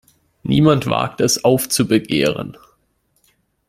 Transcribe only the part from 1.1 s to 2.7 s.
es, aufzubegehren.